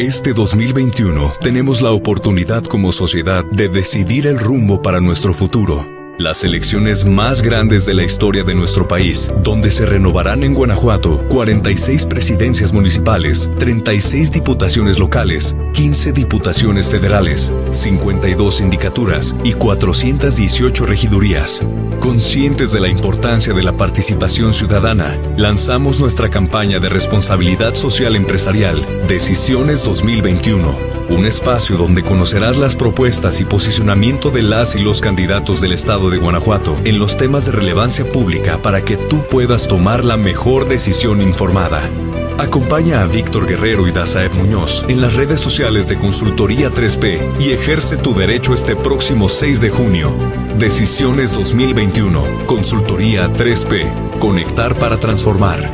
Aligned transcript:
Este 0.00 0.32
2021 0.32 1.34
tenemos 1.42 1.82
la 1.82 1.90
oportunidad 1.92 2.64
como 2.64 2.90
sociedad 2.90 3.44
de 3.44 3.68
decidir 3.68 4.26
el 4.26 4.38
rumbo 4.38 4.80
para 4.80 4.98
nuestro 4.98 5.34
futuro 5.34 5.99
las 6.20 6.44
elecciones 6.44 7.06
más 7.06 7.40
grandes 7.40 7.86
de 7.86 7.94
la 7.94 8.02
historia 8.02 8.44
de 8.44 8.54
nuestro 8.54 8.86
país, 8.86 9.32
donde 9.42 9.70
se 9.70 9.86
renovarán 9.86 10.42
en 10.42 10.52
Guanajuato 10.52 11.24
46 11.28 12.04
presidencias 12.06 12.74
municipales, 12.74 13.50
36 13.58 14.30
diputaciones 14.30 14.98
locales, 14.98 15.56
15 15.72 16.12
diputaciones 16.12 16.90
federales, 16.90 17.52
52 17.70 18.56
sindicaturas 18.56 19.34
y 19.44 19.54
418 19.54 20.84
regidurías. 20.84 21.64
Conscientes 22.00 22.72
de 22.72 22.80
la 22.80 22.88
importancia 22.88 23.54
de 23.54 23.62
la 23.62 23.76
participación 23.76 24.52
ciudadana, 24.52 25.18
lanzamos 25.38 26.00
nuestra 26.00 26.28
campaña 26.28 26.80
de 26.80 26.90
responsabilidad 26.90 27.74
social 27.74 28.14
empresarial, 28.14 28.84
Decisiones 29.08 29.82
2021 29.84 31.00
un 31.10 31.26
espacio 31.26 31.76
donde 31.76 32.04
conocerás 32.04 32.56
las 32.56 32.76
propuestas 32.76 33.40
y 33.40 33.44
posicionamiento 33.44 34.30
de 34.30 34.42
las 34.42 34.76
y 34.76 34.78
los 34.78 35.00
candidatos 35.00 35.60
del 35.60 35.72
estado 35.72 36.09
de 36.10 36.18
Guanajuato 36.18 36.76
en 36.84 36.98
los 36.98 37.16
temas 37.16 37.46
de 37.46 37.52
relevancia 37.52 38.04
pública 38.04 38.60
para 38.62 38.84
que 38.84 38.96
tú 38.96 39.24
puedas 39.30 39.68
tomar 39.68 40.04
la 40.04 40.16
mejor 40.16 40.68
decisión 40.68 41.20
informada. 41.20 41.80
Acompaña 42.38 43.02
a 43.02 43.06
Víctor 43.06 43.46
Guerrero 43.46 43.86
y 43.86 43.92
Dazaeb 43.92 44.34
Muñoz 44.34 44.84
en 44.88 45.00
las 45.00 45.14
redes 45.14 45.40
sociales 45.40 45.88
de 45.88 45.98
Consultoría 45.98 46.70
3P 46.70 47.38
y 47.38 47.52
ejerce 47.52 47.96
tu 47.96 48.14
derecho 48.14 48.54
este 48.54 48.76
próximo 48.76 49.28
6 49.28 49.60
de 49.60 49.70
junio. 49.70 50.10
Decisiones 50.58 51.32
2021. 51.32 52.46
Consultoría 52.46 53.28
3P. 53.28 54.18
Conectar 54.18 54.74
para 54.76 54.98
transformar. 54.98 55.70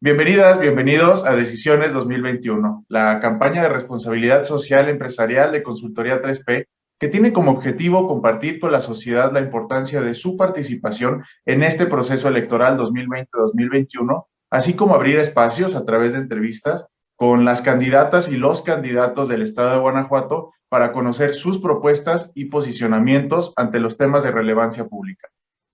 Bienvenidas, 0.00 0.58
bienvenidos 0.58 1.24
a 1.24 1.36
Decisiones 1.36 1.92
2021, 1.92 2.86
la 2.88 3.20
campaña 3.20 3.62
de 3.62 3.68
responsabilidad 3.68 4.42
social 4.42 4.88
empresarial 4.88 5.52
de 5.52 5.62
Consultoría 5.62 6.20
3P 6.20 6.66
que 7.02 7.08
tiene 7.08 7.32
como 7.32 7.50
objetivo 7.50 8.06
compartir 8.06 8.60
con 8.60 8.70
la 8.70 8.78
sociedad 8.78 9.32
la 9.32 9.40
importancia 9.40 10.00
de 10.00 10.14
su 10.14 10.36
participación 10.36 11.24
en 11.44 11.64
este 11.64 11.86
proceso 11.86 12.28
electoral 12.28 12.78
2020-2021, 12.78 14.26
así 14.50 14.74
como 14.74 14.94
abrir 14.94 15.18
espacios 15.18 15.74
a 15.74 15.84
través 15.84 16.12
de 16.12 16.20
entrevistas 16.20 16.86
con 17.16 17.44
las 17.44 17.60
candidatas 17.60 18.28
y 18.28 18.36
los 18.36 18.62
candidatos 18.62 19.26
del 19.26 19.42
estado 19.42 19.72
de 19.72 19.80
Guanajuato 19.80 20.52
para 20.68 20.92
conocer 20.92 21.34
sus 21.34 21.58
propuestas 21.58 22.30
y 22.36 22.44
posicionamientos 22.44 23.52
ante 23.56 23.80
los 23.80 23.96
temas 23.96 24.22
de 24.22 24.30
relevancia 24.30 24.86
pública. 24.86 25.26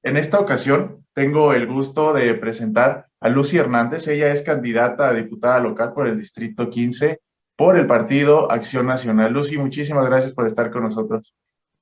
En 0.03 0.17
esta 0.17 0.41
ocasión 0.41 1.05
tengo 1.12 1.53
el 1.53 1.67
gusto 1.67 2.15
de 2.15 2.33
presentar 2.37 3.09
a 3.21 3.29
Lucy 3.29 3.59
Hernández. 3.59 4.09
Ella 4.09 4.33
es 4.33 4.41
candidata 4.41 5.11
a 5.11 5.12
diputada 5.12 5.59
local 5.59 5.93
por 5.93 6.09
el 6.09 6.17
Distrito 6.17 6.71
15 6.71 7.21
por 7.59 7.77
el 7.77 7.89
Partido 7.89 8.51
Acción 8.53 8.87
Nacional. 8.87 9.33
Lucy, 9.33 9.59
muchísimas 9.59 10.06
gracias 10.06 10.33
por 10.33 10.47
estar 10.47 10.70
con 10.70 10.84
nosotros. 10.84 11.34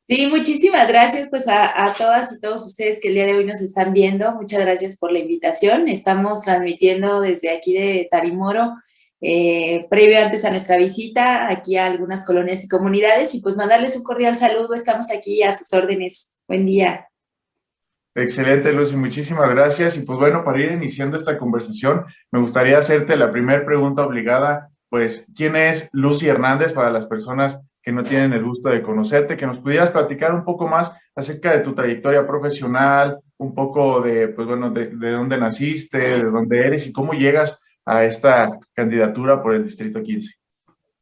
Sí, 0.08 0.26
muchísimas 0.30 0.88
gracias 0.88 1.28
pues 1.28 1.46
a, 1.48 1.94
todas 1.98 2.32
y 2.32 2.40
todos 2.40 2.66
ustedes 2.66 2.98
que 2.98 3.08
el 3.08 3.14
día 3.14 3.26
de 3.26 3.34
hoy 3.34 3.44
nos 3.44 3.60
están 3.60 3.92
viendo. 3.92 4.34
Muchas 4.36 4.60
gracias 4.60 4.96
por 4.96 5.12
la 5.12 5.18
invitación. 5.18 5.86
Estamos 5.88 6.40
transmitiendo 6.40 7.20
desde 7.20 7.50
aquí 7.50 7.74
de 7.74 8.08
Tarimoro, 8.10 8.72
eh, 9.20 9.86
previo 9.90 10.18
antes 10.18 10.46
a 10.46 10.50
nuestra 10.50 10.78
visita 10.78 11.50
aquí 11.50 11.76
a 11.76 11.84
algunas 11.84 12.24
colonias 12.24 12.64
y 12.64 12.68
comunidades 12.68 13.34
y 13.34 13.42
pues 13.42 13.58
mandarles 13.58 13.98
un 13.98 14.04
cordial 14.04 14.34
saludo. 14.38 14.72
Estamos 14.72 15.10
aquí 15.10 15.42
a 15.42 15.52
sus 15.52 15.74
órdenes. 15.74 16.38
Buen 16.48 16.64
día. 16.64 17.06
Excelente, 18.14 18.72
Lucy, 18.72 18.96
muchísimas 18.96 19.50
gracias. 19.50 19.98
Y 19.98 20.06
pues 20.06 20.18
bueno, 20.18 20.42
para 20.42 20.58
ir 20.58 20.72
iniciando 20.72 21.18
esta 21.18 21.36
conversación, 21.36 22.06
me 22.30 22.40
gustaría 22.40 22.78
hacerte 22.78 23.14
la 23.14 23.30
primera 23.30 23.62
pregunta 23.66 24.06
obligada, 24.06 24.70
pues, 24.88 25.26
¿quién 25.34 25.56
es 25.56 25.88
Lucy 25.92 26.28
Hernández 26.28 26.72
para 26.72 26.90
las 26.90 27.06
personas 27.06 27.60
que 27.82 27.92
no 27.92 28.02
tienen 28.02 28.32
el 28.32 28.44
gusto 28.44 28.68
de 28.68 28.82
conocerte? 28.82 29.36
Que 29.36 29.46
nos 29.46 29.58
pudieras 29.58 29.90
platicar 29.90 30.34
un 30.34 30.44
poco 30.44 30.66
más 30.68 30.92
acerca 31.14 31.52
de 31.52 31.60
tu 31.60 31.74
trayectoria 31.74 32.26
profesional, 32.26 33.18
un 33.38 33.54
poco 33.54 34.00
de, 34.00 34.28
pues 34.28 34.46
bueno, 34.46 34.70
de, 34.70 34.86
de 34.86 35.10
dónde 35.10 35.38
naciste, 35.38 35.98
de 35.98 36.24
dónde 36.24 36.66
eres 36.66 36.86
y 36.86 36.92
cómo 36.92 37.12
llegas 37.12 37.58
a 37.84 38.04
esta 38.04 38.58
candidatura 38.74 39.42
por 39.42 39.54
el 39.54 39.64
Distrito 39.64 40.02
15. 40.02 40.32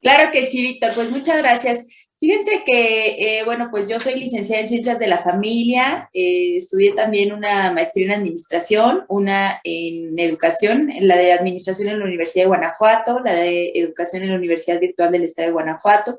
Claro 0.01 0.31
que 0.33 0.47
sí, 0.47 0.63
Víctor. 0.63 0.93
Pues 0.95 1.11
muchas 1.11 1.39
gracias. 1.39 1.89
Fíjense 2.25 2.63
que, 2.65 3.17
eh, 3.19 3.45
bueno, 3.45 3.69
pues 3.71 3.87
yo 3.87 4.01
soy 4.01 4.19
licenciada 4.19 4.63
en 4.63 4.67
Ciencias 4.67 4.99
de 4.99 5.09
la 5.09 5.23
Familia, 5.23 6.09
eh, 6.15 6.57
estudié 6.57 6.93
también 6.93 7.35
una 7.35 7.71
maestría 7.71 8.07
en 8.07 8.13
Administración, 8.13 9.05
una 9.09 9.61
en 9.63 10.19
Educación, 10.19 10.89
la 11.01 11.19
de 11.19 11.33
Administración 11.35 11.91
en 11.91 11.99
la 11.99 12.07
Universidad 12.07 12.45
de 12.45 12.49
Guanajuato, 12.49 13.21
la 13.21 13.35
de 13.35 13.73
Educación 13.75 14.23
en 14.23 14.31
la 14.31 14.37
Universidad 14.37 14.81
Virtual 14.81 15.13
del 15.13 15.25
Estado 15.25 15.49
de 15.49 15.53
Guanajuato. 15.53 16.19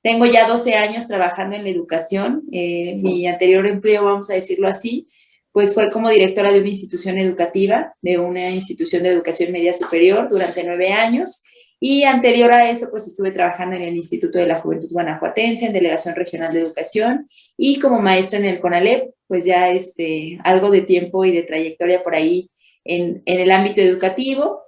Tengo 0.00 0.24
ya 0.24 0.48
12 0.48 0.76
años 0.76 1.08
trabajando 1.08 1.56
en 1.56 1.64
la 1.64 1.68
educación. 1.68 2.44
Eh, 2.50 2.96
mi 3.02 3.26
anterior 3.26 3.66
empleo, 3.66 4.06
vamos 4.06 4.30
a 4.30 4.34
decirlo 4.36 4.66
así, 4.66 5.08
pues 5.52 5.74
fue 5.74 5.90
como 5.90 6.08
directora 6.08 6.52
de 6.52 6.60
una 6.60 6.70
institución 6.70 7.18
educativa, 7.18 7.94
de 8.00 8.18
una 8.18 8.48
institución 8.48 9.02
de 9.02 9.10
educación 9.10 9.52
media 9.52 9.74
superior 9.74 10.26
durante 10.30 10.64
nueve 10.64 10.94
años. 10.94 11.44
Y 11.86 12.04
anterior 12.04 12.50
a 12.50 12.70
eso, 12.70 12.86
pues 12.90 13.06
estuve 13.06 13.30
trabajando 13.30 13.76
en 13.76 13.82
el 13.82 13.94
Instituto 13.94 14.38
de 14.38 14.46
la 14.46 14.58
Juventud 14.58 14.88
Guanajuatense, 14.90 15.66
en 15.66 15.74
Delegación 15.74 16.16
Regional 16.16 16.50
de 16.54 16.60
Educación, 16.60 17.28
y 17.58 17.78
como 17.78 18.00
maestra 18.00 18.38
en 18.38 18.46
el 18.46 18.58
CONALEP, 18.58 19.10
pues 19.26 19.44
ya 19.44 19.68
este, 19.68 20.38
algo 20.44 20.70
de 20.70 20.80
tiempo 20.80 21.26
y 21.26 21.32
de 21.32 21.42
trayectoria 21.42 22.02
por 22.02 22.14
ahí 22.14 22.50
en, 22.84 23.22
en 23.26 23.38
el 23.38 23.50
ámbito 23.50 23.82
educativo. 23.82 24.62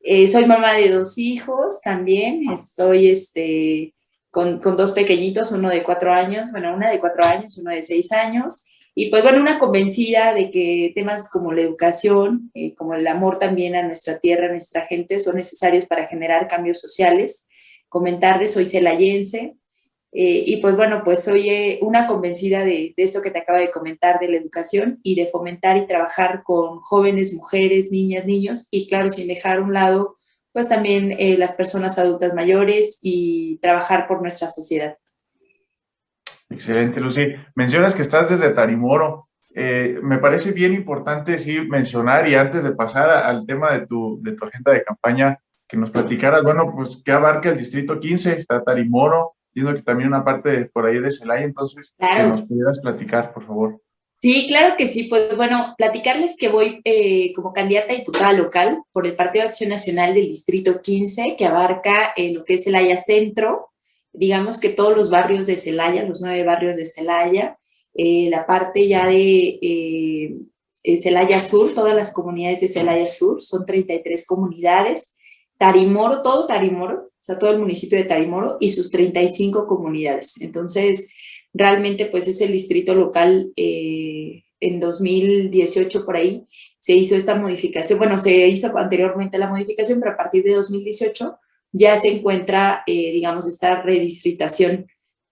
Eh, 0.00 0.26
soy 0.28 0.46
mamá 0.46 0.72
de 0.72 0.88
dos 0.88 1.18
hijos 1.18 1.82
también, 1.82 2.50
estoy 2.50 3.10
este, 3.10 3.92
con, 4.30 4.58
con, 4.58 4.74
dos 4.74 4.92
pequeñitos, 4.92 5.52
uno 5.52 5.68
de 5.68 5.82
cuatro 5.82 6.10
años, 6.10 6.52
bueno, 6.52 6.74
una 6.74 6.90
de 6.90 7.00
cuatro 7.00 7.22
años, 7.22 7.58
uno 7.58 7.70
de 7.70 7.82
seis 7.82 8.10
años, 8.12 8.64
y 8.94 9.08
pues 9.10 9.22
bueno, 9.22 9.40
una 9.40 9.58
convencida 9.58 10.34
de 10.34 10.50
que 10.50 10.92
temas 10.94 11.30
como 11.30 11.52
la 11.52 11.62
educación, 11.62 12.50
eh, 12.54 12.74
como 12.74 12.94
el 12.94 13.06
amor 13.06 13.38
también 13.38 13.74
a 13.74 13.82
nuestra 13.82 14.18
tierra, 14.18 14.46
a 14.46 14.50
nuestra 14.50 14.86
gente, 14.86 15.18
son 15.18 15.36
necesarios 15.36 15.86
para 15.86 16.06
generar 16.06 16.46
cambios 16.46 16.78
sociales. 16.80 17.48
Comentarles, 17.88 18.52
soy 18.52 18.66
celayense, 18.66 19.56
eh, 20.12 20.44
y 20.46 20.56
pues 20.58 20.76
bueno, 20.76 21.02
pues 21.04 21.24
soy 21.24 21.48
eh, 21.48 21.78
una 21.80 22.06
convencida 22.06 22.64
de, 22.64 22.92
esto 22.98 23.22
que 23.22 23.30
te 23.30 23.38
acabo 23.38 23.58
de 23.58 23.70
comentar 23.70 24.20
de 24.20 24.28
la 24.28 24.36
educación 24.36 25.00
y 25.02 25.14
de 25.14 25.28
fomentar 25.28 25.78
y 25.78 25.86
trabajar 25.86 26.42
con 26.44 26.80
jóvenes, 26.80 27.34
mujeres, 27.34 27.90
niñas, 27.90 28.26
niños 28.26 28.68
y 28.70 28.88
claro, 28.88 29.08
sin 29.08 29.26
dejar 29.26 29.58
a 29.58 29.62
un 29.62 29.72
lado 29.72 30.18
pues 30.52 30.68
también 30.68 31.16
las 31.38 31.52
personas 31.52 31.98
adultas 31.98 32.34
mayores 32.34 32.98
y 33.00 33.56
trabajar 33.62 34.06
por 34.06 34.20
nuestra 34.20 34.50
sociedad. 34.50 34.98
Excelente, 36.52 37.00
Lucy. 37.00 37.34
Mencionas 37.54 37.94
que 37.94 38.02
estás 38.02 38.30
desde 38.30 38.50
Tarimoro. 38.50 39.28
Eh, 39.54 39.98
me 40.02 40.18
parece 40.18 40.52
bien 40.52 40.72
importante 40.72 41.38
sí 41.38 41.60
mencionar 41.60 42.28
y 42.28 42.34
antes 42.34 42.64
de 42.64 42.72
pasar 42.72 43.10
al 43.10 43.44
tema 43.46 43.72
de 43.72 43.86
tu, 43.86 44.20
de 44.22 44.32
tu 44.32 44.46
agenda 44.46 44.72
de 44.72 44.84
campaña, 44.84 45.38
que 45.68 45.76
nos 45.76 45.90
platicaras, 45.90 46.42
bueno, 46.42 46.72
pues 46.74 47.00
qué 47.04 47.12
abarca 47.12 47.50
el 47.50 47.56
distrito 47.56 47.98
15, 47.98 48.36
está 48.36 48.62
Tarimoro, 48.62 49.32
entiendo 49.48 49.74
que 49.74 49.82
también 49.82 50.08
una 50.08 50.24
parte 50.24 50.66
por 50.66 50.86
ahí 50.86 50.98
de 50.98 51.10
Celaya, 51.10 51.44
entonces 51.44 51.94
que 51.98 52.22
nos 52.24 52.42
pudieras 52.42 52.78
platicar, 52.80 53.32
por 53.32 53.46
favor. 53.46 53.80
Sí, 54.20 54.46
claro 54.48 54.76
que 54.76 54.86
sí. 54.86 55.04
Pues 55.04 55.36
bueno, 55.36 55.74
platicarles 55.76 56.36
que 56.38 56.48
voy 56.48 56.80
eh, 56.84 57.32
como 57.34 57.52
candidata 57.52 57.92
a 57.92 57.96
diputada 57.96 58.32
local 58.32 58.82
por 58.92 59.06
el 59.06 59.16
Partido 59.16 59.42
de 59.42 59.48
Acción 59.48 59.70
Nacional 59.70 60.14
del 60.14 60.28
Distrito 60.28 60.80
15, 60.80 61.34
que 61.36 61.44
abarca 61.44 62.12
eh, 62.16 62.32
lo 62.32 62.44
que 62.44 62.54
es 62.54 62.64
Celaya 62.64 62.96
Centro, 62.98 63.71
digamos 64.12 64.58
que 64.58 64.68
todos 64.68 64.96
los 64.96 65.10
barrios 65.10 65.46
de 65.46 65.56
Celaya, 65.56 66.04
los 66.04 66.20
nueve 66.20 66.44
barrios 66.44 66.76
de 66.76 66.86
Celaya, 66.86 67.58
eh, 67.94 68.28
la 68.30 68.46
parte 68.46 68.88
ya 68.88 69.06
de 69.06 69.58
eh, 69.60 70.34
eh, 70.82 70.96
Celaya 70.96 71.40
Sur, 71.40 71.74
todas 71.74 71.94
las 71.94 72.12
comunidades 72.12 72.60
de 72.60 72.68
Celaya 72.68 73.08
Sur, 73.08 73.42
son 73.42 73.66
33 73.66 74.26
comunidades, 74.26 75.16
Tarimoro, 75.58 76.22
todo 76.22 76.46
Tarimoro, 76.46 76.94
o 76.94 77.22
sea, 77.24 77.38
todo 77.38 77.50
el 77.50 77.58
municipio 77.58 77.98
de 77.98 78.04
Tarimoro 78.04 78.56
y 78.60 78.70
sus 78.70 78.90
35 78.90 79.66
comunidades. 79.66 80.40
Entonces, 80.40 81.12
realmente 81.52 82.06
pues 82.06 82.26
es 82.28 82.40
el 82.40 82.52
distrito 82.52 82.94
local 82.94 83.52
en 83.54 84.80
2018 84.80 86.04
por 86.04 86.16
ahí 86.16 86.46
se 86.78 86.94
hizo 86.94 87.14
esta 87.14 87.36
modificación, 87.36 87.98
bueno, 87.98 88.18
se 88.18 88.48
hizo 88.48 88.76
anteriormente 88.76 89.38
la 89.38 89.48
modificación, 89.48 90.00
pero 90.00 90.12
a 90.12 90.16
partir 90.16 90.42
de 90.42 90.54
2018 90.54 91.38
ya 91.72 91.96
se 91.96 92.08
encuentra, 92.08 92.82
eh, 92.86 93.12
digamos, 93.12 93.46
esta 93.48 93.82
redistritación 93.82 94.86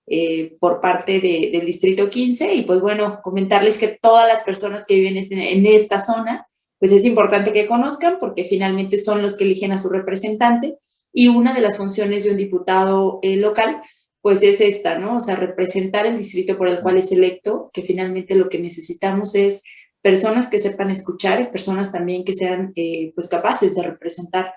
eh, 0.06 0.56
por 0.58 0.80
parte 0.80 1.20
del 1.20 1.64
Distrito 1.66 2.08
15 2.08 2.54
y 2.54 2.62
pues 2.62 2.80
bueno, 2.80 3.20
comentarles 3.22 3.78
que 3.78 3.98
todas 4.00 4.26
las 4.26 4.42
personas 4.42 4.84
que 4.86 4.96
viven 4.96 5.16
en, 5.16 5.66
esta 5.66 6.00
zona, 6.00 6.48
pues 6.78 6.90
es 6.90 7.04
importante 7.04 7.52
que 7.52 7.66
conozcan 7.66 8.16
porque 8.18 8.44
finalmente 8.44 8.96
son 8.96 9.22
los 9.22 9.36
que 9.36 9.44
eligen 9.44 9.70
a 9.70 9.78
su 9.78 9.88
representante 9.88 10.78
y 11.12 11.28
una 11.28 11.54
de 11.54 11.60
las 11.60 11.76
funciones 11.76 12.24
de 12.24 12.32
un 12.32 12.38
diputado 12.38 13.20
eh, 13.22 13.36
local, 13.36 13.82
pues 14.22 14.42
es 14.42 14.60
esta, 14.60 14.98
¿no? 14.98 15.16
O 15.16 15.20
sea, 15.20 15.36
representar 15.36 16.06
el 16.06 16.16
distrito 16.16 16.56
por 16.56 16.68
el 16.68 16.80
cual 16.80 16.96
es 16.96 17.12
electo, 17.12 17.70
que 17.72 17.82
finalmente 17.82 18.34
lo 18.34 18.48
que 18.48 18.58
necesitamos 18.58 19.34
es 19.34 19.62
personas 20.02 20.48
que 20.48 20.58
sepan 20.58 20.90
escuchar 20.90 21.40
y 21.40 21.46
personas 21.46 21.92
también 21.92 22.24
que 22.24 22.32
sean 22.32 22.72
pues 23.14 23.28
capaces 23.28 23.74
de 23.76 23.82
representar 23.82 24.52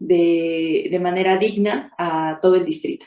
de, 0.00 0.88
de 0.90 0.98
manera 0.98 1.38
digna 1.38 1.92
a 1.96 2.40
todo 2.42 2.56
el 2.56 2.64
distrito. 2.64 3.06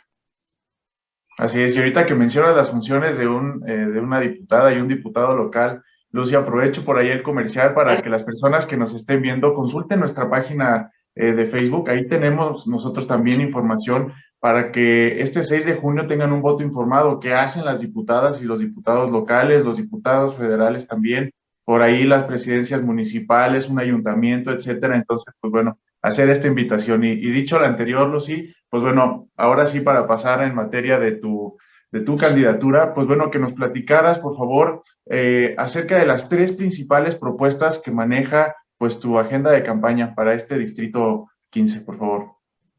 Así 1.37 1.59
es, 1.59 1.75
y 1.75 1.79
ahorita 1.79 2.05
que 2.05 2.13
mencionas 2.13 2.55
las 2.55 2.69
funciones 2.69 3.17
de, 3.17 3.27
un, 3.27 3.67
eh, 3.67 3.73
de 3.73 3.99
una 3.99 4.19
diputada 4.19 4.71
y 4.71 4.77
un 4.77 4.87
diputado 4.87 5.35
local, 5.35 5.81
Lucy, 6.11 6.35
aprovecho 6.35 6.85
por 6.85 6.99
ahí 6.99 7.09
el 7.09 7.23
comercial 7.23 7.73
para 7.73 7.99
que 7.99 8.09
las 8.09 8.23
personas 8.23 8.67
que 8.67 8.77
nos 8.77 8.93
estén 8.93 9.21
viendo 9.23 9.55
consulten 9.55 9.99
nuestra 9.99 10.29
página 10.29 10.91
eh, 11.15 11.33
de 11.33 11.45
Facebook. 11.47 11.89
Ahí 11.89 12.07
tenemos 12.07 12.67
nosotros 12.67 13.07
también 13.07 13.41
información 13.41 14.13
para 14.39 14.71
que 14.71 15.21
este 15.21 15.41
6 15.41 15.65
de 15.65 15.75
junio 15.75 16.05
tengan 16.05 16.31
un 16.31 16.41
voto 16.41 16.63
informado, 16.63 17.19
qué 17.19 17.33
hacen 17.33 17.65
las 17.65 17.79
diputadas 17.79 18.39
y 18.41 18.45
los 18.45 18.59
diputados 18.59 19.09
locales, 19.09 19.65
los 19.65 19.77
diputados 19.77 20.35
federales 20.35 20.87
también, 20.87 21.31
por 21.65 21.81
ahí 21.81 22.03
las 22.03 22.25
presidencias 22.25 22.83
municipales, 22.83 23.67
un 23.67 23.79
ayuntamiento, 23.79 24.51
etcétera. 24.51 24.97
Entonces, 24.97 25.33
pues 25.39 25.49
bueno, 25.49 25.79
hacer 26.03 26.29
esta 26.29 26.47
invitación. 26.47 27.03
Y, 27.03 27.15
dicho 27.15 27.57
lo 27.57 27.65
anterior, 27.65 28.07
Lucy, 28.07 28.53
pues 28.69 28.83
bueno, 28.83 29.29
ahora 29.35 29.65
sí 29.65 29.79
para 29.79 30.05
pasar 30.05 30.43
en 30.43 30.53
materia 30.53 30.99
de 30.99 31.13
tu, 31.13 31.57
de 31.91 32.01
tu 32.01 32.17
candidatura, 32.17 32.93
pues 32.93 33.07
bueno, 33.07 33.31
que 33.31 33.39
nos 33.39 33.53
platicaras, 33.53 34.19
por 34.19 34.37
favor, 34.37 34.83
eh, 35.09 35.55
acerca 35.57 35.97
de 35.97 36.05
las 36.05 36.29
tres 36.29 36.51
principales 36.51 37.15
propuestas 37.15 37.79
que 37.79 37.91
maneja 37.91 38.55
pues 38.77 38.99
tu 38.99 39.17
agenda 39.17 39.51
de 39.51 39.63
campaña 39.63 40.13
para 40.13 40.33
este 40.33 40.57
distrito 40.57 41.29
15, 41.51 41.81
por 41.81 41.97
favor. 41.97 42.31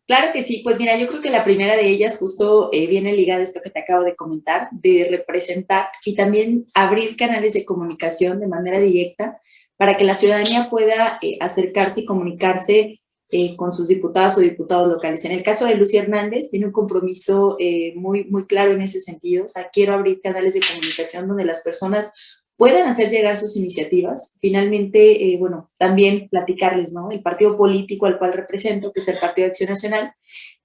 Claro 0.06 0.32
que 0.34 0.42
sí, 0.42 0.60
pues 0.62 0.78
mira, 0.78 0.98
yo 0.98 1.08
creo 1.08 1.22
que 1.22 1.30
la 1.30 1.44
primera 1.44 1.76
de 1.76 1.88
ellas 1.88 2.18
justo 2.18 2.68
eh, 2.72 2.86
viene 2.86 3.14
ligada 3.14 3.40
a 3.40 3.44
esto 3.44 3.60
que 3.64 3.70
te 3.70 3.80
acabo 3.80 4.04
de 4.04 4.14
comentar, 4.14 4.68
de 4.70 5.08
representar 5.10 5.86
y 6.04 6.14
también 6.14 6.66
abrir 6.74 7.16
canales 7.16 7.54
de 7.54 7.64
comunicación 7.64 8.38
de 8.38 8.48
manera 8.48 8.78
directa 8.80 9.40
para 9.78 9.96
que 9.96 10.04
la 10.04 10.14
ciudadanía 10.14 10.68
pueda 10.68 11.18
eh, 11.22 11.38
acercarse 11.40 12.02
y 12.02 12.04
comunicarse 12.04 13.00
eh, 13.30 13.56
con 13.56 13.72
sus 13.72 13.88
diputados 13.88 14.36
o 14.36 14.40
diputados 14.40 14.90
locales. 14.90 15.24
En 15.24 15.32
el 15.32 15.42
caso 15.42 15.66
de 15.66 15.74
Lucy 15.76 15.96
Hernández, 15.96 16.50
tiene 16.50 16.66
un 16.66 16.72
compromiso 16.72 17.56
eh, 17.58 17.94
muy, 17.96 18.24
muy 18.24 18.46
claro 18.46 18.72
en 18.72 18.82
ese 18.82 19.00
sentido. 19.00 19.44
O 19.44 19.48
sea, 19.48 19.70
quiero 19.72 19.94
abrir 19.94 20.20
canales 20.20 20.54
de 20.54 20.60
comunicación 20.60 21.26
donde 21.26 21.44
las 21.44 21.62
personas 21.62 22.12
puedan 22.56 22.86
hacer 22.86 23.10
llegar 23.10 23.36
sus 23.36 23.56
iniciativas. 23.56 24.36
Finalmente, 24.40 25.32
eh, 25.32 25.38
bueno, 25.38 25.70
también 25.78 26.28
platicarles, 26.28 26.92
¿no? 26.92 27.10
El 27.10 27.22
partido 27.22 27.56
político 27.56 28.06
al 28.06 28.18
cual 28.18 28.34
represento, 28.34 28.92
que 28.92 29.00
es 29.00 29.08
el 29.08 29.18
Partido 29.18 29.46
de 29.46 29.50
Acción 29.50 29.70
Nacional, 29.70 30.12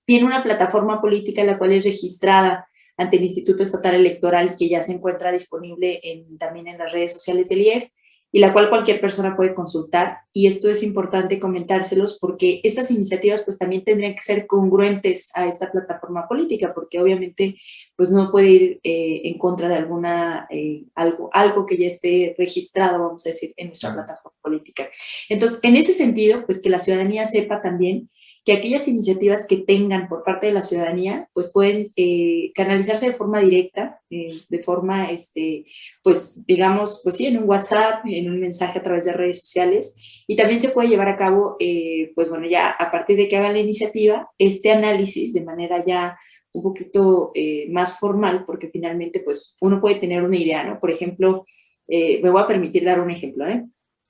tiene 0.05 0.25
una 0.25 0.43
plataforma 0.43 1.01
política 1.01 1.43
la 1.43 1.57
cual 1.57 1.71
es 1.71 1.85
registrada 1.85 2.67
ante 2.97 3.17
el 3.17 3.23
Instituto 3.23 3.63
Estatal 3.63 3.95
Electoral 3.95 4.55
que 4.57 4.67
ya 4.67 4.81
se 4.81 4.93
encuentra 4.93 5.31
disponible 5.31 6.01
en, 6.03 6.37
también 6.37 6.67
en 6.67 6.77
las 6.77 6.91
redes 6.91 7.13
sociales 7.13 7.47
del 7.47 7.61
IEG 7.61 7.93
y 8.31 8.39
la 8.39 8.53
cual 8.53 8.69
cualquier 8.69 9.01
persona 9.01 9.35
puede 9.35 9.53
consultar. 9.53 10.19
Y 10.31 10.47
esto 10.47 10.69
es 10.69 10.83
importante 10.83 11.39
comentárselos 11.39 12.17
porque 12.19 12.61
estas 12.63 12.91
iniciativas 12.91 13.43
pues 13.43 13.57
también 13.57 13.83
tendrían 13.83 14.13
que 14.13 14.21
ser 14.21 14.45
congruentes 14.45 15.31
a 15.33 15.47
esta 15.47 15.71
plataforma 15.71 16.27
política, 16.27 16.73
porque 16.73 16.99
obviamente 16.99 17.59
pues 17.95 18.11
no 18.11 18.31
puede 18.31 18.49
ir 18.49 18.79
eh, 18.83 19.21
en 19.25 19.37
contra 19.37 19.67
de 19.67 19.75
alguna, 19.75 20.47
eh, 20.49 20.83
algo, 20.95 21.29
algo 21.33 21.65
que 21.65 21.77
ya 21.77 21.87
esté 21.87 22.35
registrado, 22.37 22.99
vamos 22.99 23.25
a 23.25 23.29
decir, 23.29 23.53
en 23.57 23.67
nuestra 23.67 23.93
plataforma 23.93 24.37
política. 24.41 24.89
Entonces, 25.27 25.59
en 25.63 25.75
ese 25.75 25.93
sentido, 25.93 26.45
pues 26.45 26.61
que 26.61 26.69
la 26.69 26.79
ciudadanía 26.79 27.25
sepa 27.25 27.61
también 27.61 28.09
que 28.49 28.57
aquellas 28.57 28.87
iniciativas 28.87 29.45
que 29.47 29.57
tengan 29.57 30.09
por 30.09 30.23
parte 30.23 30.47
de 30.47 30.53
la 30.53 30.63
ciudadanía, 30.63 31.29
pues 31.33 31.51
pueden 31.53 31.91
eh, 31.95 32.51
canalizarse 32.55 33.05
de 33.05 33.13
forma 33.13 33.41
directa, 33.41 34.01
eh, 34.09 34.31
de 34.49 34.63
forma, 34.63 35.11
este, 35.11 35.65
pues 36.01 36.43
digamos, 36.47 37.01
pues 37.03 37.17
sí, 37.17 37.27
en 37.27 37.37
un 37.37 37.47
WhatsApp, 37.47 38.03
en 38.05 38.27
un 38.27 38.39
mensaje 38.39 38.79
a 38.79 38.81
través 38.81 39.05
de 39.05 39.13
redes 39.13 39.41
sociales, 39.41 40.23
y 40.25 40.35
también 40.35 40.59
se 40.59 40.69
puede 40.69 40.89
llevar 40.89 41.09
a 41.09 41.15
cabo, 41.15 41.57
eh, 41.59 42.11
pues 42.15 42.27
bueno, 42.27 42.47
ya 42.47 42.69
a 42.69 42.89
partir 42.89 43.17
de 43.17 43.27
que 43.27 43.37
hagan 43.37 43.53
la 43.53 43.59
iniciativa, 43.59 44.27
este 44.39 44.71
análisis 44.71 45.31
de 45.31 45.43
manera 45.43 45.85
ya 45.85 46.17
un 46.51 46.63
poquito 46.63 47.31
más 47.69 47.99
formal, 47.99 48.45
porque 48.47 48.69
finalmente, 48.69 49.19
pues 49.19 49.55
uno 49.61 49.79
puede 49.79 49.99
tener 49.99 50.23
una 50.23 50.37
idea, 50.37 50.63
¿no? 50.63 50.79
Por 50.79 50.89
ejemplo, 50.89 51.45
me 51.87 52.27
voy 52.31 52.41
a 52.41 52.47
permitir 52.47 52.83
dar 52.83 52.99
un 52.99 53.11
ejemplo, 53.11 53.47
¿eh? 53.47 53.63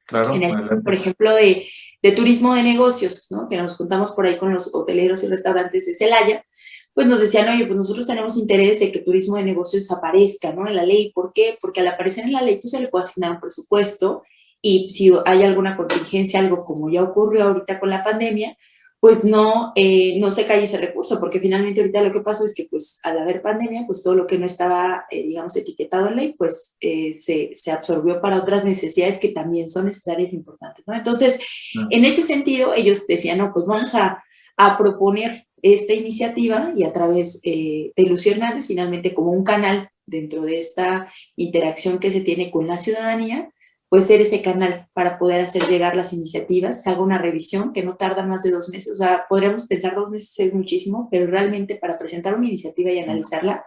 Claro. 0.09 0.33
por 0.81 0.94
ejemplo, 0.94 1.36
de 1.36 1.68
de 2.01 2.12
turismo 2.12 2.56
de 2.56 2.63
negocios, 2.63 3.28
¿no? 3.30 3.48
que 3.50 3.57
nos 3.57 3.75
juntamos 3.75 4.12
por 4.12 4.25
ahí 4.25 4.38
con 4.38 4.54
los 4.54 4.74
hoteleros 4.74 5.24
y 5.24 5.28
restaurantes 5.28 5.86
de 5.86 5.96
Celaya, 5.96 6.46
pues 6.94 7.07
nos 7.07 7.19
decían, 7.19 7.48
oye, 7.50 7.66
pues 7.66 7.78
nosotros 7.78 8.07
tenemos 8.07 8.38
interés 8.38 8.80
de 8.80 8.92
que 8.92 9.00
turismo 9.00 9.38
de 9.38 9.44
negocios 9.44 9.92
aparezca 9.92 10.51
¿no? 10.54 10.68
en 10.68 10.75
la 10.75 10.84
ley. 10.84 11.12
¿Por 11.13 11.31
qué? 11.34 11.57
Porque 11.62 11.81
al 11.81 11.88
aparecer 11.88 12.25
en 12.25 12.34
la 12.34 12.42
ley, 12.42 12.57
pues 12.60 12.72
se 12.72 12.80
le 12.80 12.88
puede 12.88 13.06
asignar 13.06 13.31
un 13.31 13.40
presupuesto 13.40 14.24
y 14.62 14.90
si 14.90 15.12
hay 15.25 15.44
alguna 15.44 15.78
contingencia, 15.78 16.40
algo 16.40 16.66
como 16.66 16.90
ya 16.90 17.04
ocurrió 17.04 17.46
ahorita 17.46 17.80
con 17.80 17.90
la 17.90 18.04
pandemia, 18.04 18.57
pues 19.00 19.24
no, 19.24 19.72
eh, 19.75 20.19
no 20.19 20.30
se 20.30 20.46
cae 20.46 20.63
ese 20.63 20.78
recurso, 20.78 21.19
porque 21.19 21.40
finalmente 21.40 21.80
ahorita 21.80 22.01
lo 22.01 22.12
que 22.12 22.19
pasó 22.19 22.46
es 22.46 22.54
que 22.54 22.68
pues 22.69 23.00
al 23.04 23.18
haber 23.18 23.42
pandemia, 23.42 23.86
pues 23.88 24.04
todo 24.04 24.13
lo 24.13 24.28
que 24.28 24.38
no 24.38 24.46
estaba, 24.46 25.06
eh, 25.10 25.24
digamos, 25.24 25.56
etiquetado 25.56 26.07
en 26.07 26.18
ley, 26.18 26.36
pues 26.38 26.75
eh, 26.81 27.13
se, 27.13 27.51
se, 27.54 27.72
absorbió 27.72 28.19
para 28.19 28.38
otras 28.38 28.66
necesidades 28.66 29.18
que 29.18 29.30
también 29.30 29.69
son 29.69 29.86
necesarias 29.86 30.34
e 30.34 30.36
importantes, 30.36 30.84
¿no? 30.86 30.94
Entonces, 30.94 31.42
en 31.90 32.04
ese 32.04 32.24
sentido, 32.24 32.74
ellos 32.74 33.07
decían, 33.07 33.38
no, 33.38 33.54
pues 33.54 33.66
vamos 33.66 33.96
a, 33.96 34.22
a 34.57 34.78
proponer 34.78 35.46
esta 35.62 35.94
iniciativa 35.94 36.74
y 36.75 36.84
a 36.84 36.92
través 36.92 37.42
de 37.42 37.94
Hernández, 37.96 38.68
finalmente 38.68 39.13
como 39.13 39.31
un 39.31 39.44
canal 39.44 39.90
dentro 40.06 40.42
de 40.42 40.57
esta 40.57 41.12
interacción 41.36 42.00
que 42.00 42.12
se 42.12 42.22
tiene 42.22 42.51
con 42.51 42.68
la 42.68 42.80
ciudadanía, 42.80 43.50
puede 43.89 44.03
ser 44.03 44.21
ese 44.21 44.41
canal 44.41 44.88
para 44.94 45.18
poder 45.18 45.41
hacer 45.41 45.63
llegar 45.63 45.95
las 45.95 46.13
iniciativas, 46.13 46.83
se 46.83 46.91
haga 46.91 47.01
una 47.01 47.18
revisión 47.18 47.74
que 47.74 47.83
no 47.83 47.97
tarda 47.97 48.24
más 48.24 48.44
de 48.44 48.51
dos 48.51 48.69
meses, 48.69 48.94
o 48.94 48.95
sea, 48.95 49.25
podríamos 49.27 49.68
pensar 49.68 49.95
dos 49.95 50.09
meses 50.09 50.39
es 50.39 50.53
muchísimo, 50.53 51.07
pero 51.12 51.25
realmente 51.27 51.75
para 51.75 51.97
presentar 51.97 52.36
una 52.36 52.47
iniciativa 52.47 52.91
y 52.91 53.00
analizarla 53.00 53.65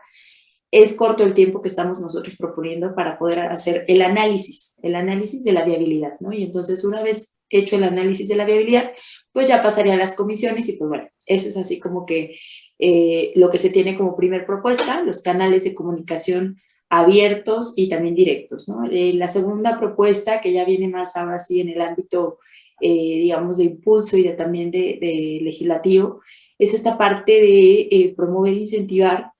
es 0.70 0.96
corto 0.96 1.22
el 1.24 1.34
tiempo 1.34 1.60
que 1.60 1.68
estamos 1.68 2.00
nosotros 2.00 2.34
proponiendo 2.36 2.94
para 2.94 3.18
poder 3.18 3.40
hacer 3.40 3.84
el 3.88 4.00
análisis, 4.00 4.78
el 4.82 4.94
análisis 4.94 5.44
de 5.44 5.52
la 5.52 5.64
viabilidad, 5.64 6.14
¿no? 6.20 6.32
Y 6.32 6.42
entonces 6.44 6.82
una 6.84 7.02
vez 7.02 7.36
hecho 7.50 7.76
el 7.76 7.84
análisis 7.84 8.26
de 8.28 8.36
la 8.36 8.46
viabilidad, 8.46 8.92
pues 9.32 9.48
ya 9.48 9.62
pasaría 9.62 9.94
a 9.94 9.98
las 9.98 10.16
comisiones 10.16 10.68
y 10.70 10.78
pues 10.78 10.88
bueno, 10.88 11.08
eso 11.26 11.48
es 11.48 11.56
así 11.58 11.78
como 11.78 12.06
que 12.06 12.38
eh, 12.78 13.32
lo 13.34 13.50
que 13.50 13.58
se 13.58 13.68
tiene 13.68 13.94
como 13.94 14.16
primer 14.16 14.46
propuesta, 14.46 15.02
los 15.02 15.22
canales 15.22 15.64
de 15.64 15.74
comunicación 15.74 16.56
abiertos 16.92 17.72
y 17.76 17.88
también 17.88 18.14
directos. 18.14 18.68
¿no? 18.68 18.84
Eh, 18.90 19.14
la 19.14 19.26
segunda 19.26 19.80
propuesta, 19.80 20.42
que 20.42 20.52
ya 20.52 20.66
viene 20.66 20.88
más 20.88 21.16
ahora 21.16 21.38
sí 21.38 21.58
en 21.58 21.70
el 21.70 21.80
ámbito, 21.80 22.38
eh, 22.82 23.18
digamos, 23.18 23.56
de 23.56 23.64
impulso 23.64 24.18
y 24.18 24.24
de, 24.24 24.32
también 24.32 24.70
de, 24.70 25.38
legislativo, 25.42 26.20
es 26.58 26.74
esta 26.74 26.98
parte 26.98 27.32
de 27.32 27.88
eh, 27.90 28.14
promover 28.14 28.52
e 28.52 28.60
incentivar 28.60 29.32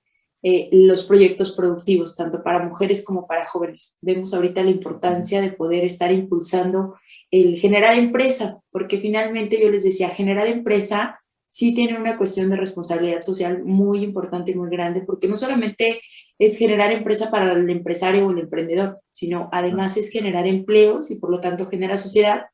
los 0.73 1.03
proyectos 1.03 1.55
productivos, 1.55 2.17
tanto 2.17 2.43
para 2.43 2.67
mujeres 2.67 3.05
como 3.05 3.25
para 3.25 3.47
jóvenes. 3.47 3.97
Vemos 4.01 4.33
ahorita 4.33 4.61
la 4.61 4.71
importancia 4.71 5.39
de 5.39 5.53
poder 5.53 5.85
estar 5.85 6.11
impulsando 6.11 6.95
el 7.31 7.57
generar 7.57 7.97
empresa, 7.97 8.59
porque 8.69 8.97
finalmente 8.97 9.57
yo 9.61 9.69
les 9.69 9.85
decía, 9.85 10.09
generar 10.09 10.47
empresa 10.47 11.21
sí 11.45 11.73
tiene 11.73 11.97
una 11.97 12.17
cuestión 12.17 12.49
de 12.49 12.57
responsabilidad 12.57 13.21
social 13.21 13.63
muy 13.63 14.03
importante 14.03 14.51
y 14.51 14.55
muy 14.55 14.69
grande, 14.69 14.99
porque 14.99 15.29
no 15.29 15.37
solamente 15.37 16.01
es 16.39 16.57
generar 16.57 16.91
empresa 16.91 17.31
para 17.31 17.53
el 17.53 17.69
empresario 17.69 18.27
o 18.27 18.31
el 18.31 18.39
emprendedor, 18.39 18.99
sino 19.11 19.49
además 19.51 19.97
es 19.97 20.11
generar 20.11 20.47
empleos 20.47 21.11
y 21.11 21.15
por 21.15 21.29
lo 21.29 21.39
tanto 21.39 21.67
genera 21.67 21.97
sociedad 21.97 22.45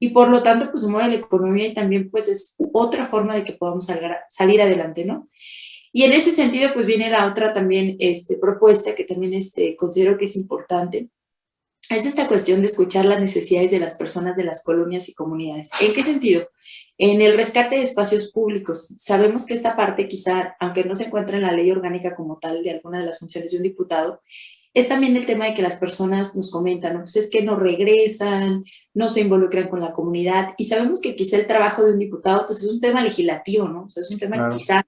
y 0.00 0.10
por 0.10 0.28
lo 0.28 0.42
tanto 0.42 0.70
pues 0.70 0.82
se 0.84 0.88
mueve 0.88 1.08
la 1.08 1.16
economía 1.16 1.66
y 1.68 1.74
también 1.74 2.10
pues 2.10 2.28
es 2.28 2.56
otra 2.72 3.06
forma 3.06 3.34
de 3.34 3.44
que 3.44 3.52
podamos 3.52 3.88
salir 4.28 4.62
adelante, 4.62 5.04
¿no? 5.04 5.28
Y 5.92 6.04
en 6.04 6.12
ese 6.12 6.32
sentido 6.32 6.72
pues 6.72 6.86
viene 6.86 7.10
la 7.10 7.26
otra 7.26 7.52
también 7.52 7.96
este, 7.98 8.38
propuesta 8.38 8.94
que 8.94 9.04
también 9.04 9.34
este, 9.34 9.76
considero 9.76 10.16
que 10.16 10.26
es 10.26 10.36
importante, 10.36 11.08
es 11.88 12.06
esta 12.06 12.28
cuestión 12.28 12.60
de 12.60 12.66
escuchar 12.66 13.04
las 13.04 13.20
necesidades 13.20 13.70
de 13.70 13.80
las 13.80 13.94
personas 13.94 14.36
de 14.36 14.44
las 14.44 14.62
colonias 14.62 15.08
y 15.08 15.14
comunidades. 15.14 15.70
¿En 15.80 15.92
qué 15.92 16.02
sentido? 16.02 16.48
En 16.98 17.22
el 17.22 17.36
rescate 17.36 17.76
de 17.76 17.82
espacios 17.82 18.30
públicos, 18.32 18.94
sabemos 18.98 19.46
que 19.46 19.54
esta 19.54 19.76
parte 19.76 20.08
quizá, 20.08 20.56
aunque 20.60 20.84
no 20.84 20.94
se 20.94 21.04
encuentra 21.04 21.36
en 21.36 21.42
la 21.42 21.52
ley 21.52 21.70
orgánica 21.70 22.14
como 22.14 22.38
tal 22.38 22.62
de 22.62 22.72
alguna 22.72 22.98
de 22.98 23.06
las 23.06 23.18
funciones 23.18 23.52
de 23.52 23.56
un 23.58 23.62
diputado, 23.62 24.20
es 24.74 24.88
también 24.88 25.16
el 25.16 25.24
tema 25.24 25.46
de 25.46 25.54
que 25.54 25.62
las 25.62 25.76
personas 25.76 26.36
nos 26.36 26.50
comentan, 26.50 26.94
¿no? 26.94 27.00
pues 27.00 27.16
es 27.16 27.30
que 27.30 27.42
no 27.42 27.56
regresan, 27.56 28.64
no 28.94 29.08
se 29.08 29.22
involucran 29.22 29.68
con 29.68 29.80
la 29.80 29.92
comunidad 29.92 30.50
y 30.56 30.64
sabemos 30.64 31.00
que 31.00 31.16
quizá 31.16 31.36
el 31.36 31.46
trabajo 31.46 31.84
de 31.84 31.92
un 31.92 31.98
diputado 31.98 32.46
pues 32.46 32.62
es 32.62 32.70
un 32.70 32.80
tema 32.80 33.02
legislativo, 33.02 33.68
¿no? 33.68 33.84
O 33.84 33.88
sea, 33.88 34.02
es 34.02 34.10
un 34.10 34.18
tema 34.18 34.48
que 34.48 34.56
quizá 34.56 34.86